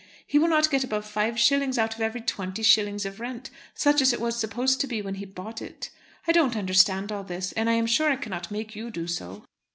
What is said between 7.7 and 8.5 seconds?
am sure I cannot